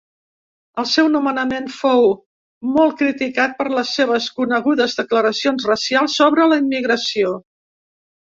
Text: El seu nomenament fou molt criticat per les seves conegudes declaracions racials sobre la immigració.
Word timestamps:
El 0.83 0.85
seu 0.91 1.09
nomenament 1.15 1.67
fou 1.73 2.07
molt 2.77 2.95
criticat 3.01 3.53
per 3.59 3.67
les 3.75 3.91
seves 3.99 4.29
conegudes 4.39 4.97
declaracions 5.03 5.69
racials 5.73 6.19
sobre 6.23 6.47
la 6.55 6.61
immigració. 6.65 7.35